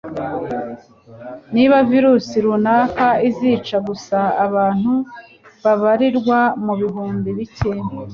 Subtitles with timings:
[1.53, 4.93] Niba virusi runaka izica gusa abantu
[5.63, 7.73] babarirwa mu bihumbi bicye